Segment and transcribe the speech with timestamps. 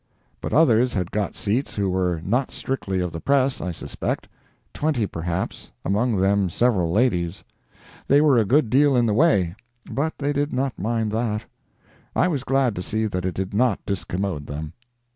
[0.41, 4.27] But others had got seats who were not strictly of the press, I suspect;
[4.73, 7.43] twenty perhaps—among them several ladies.
[8.07, 9.53] They were a good deal in the way,
[9.91, 11.45] but they did not mind that.
[12.15, 14.73] I was glad to see that it did not discommode them.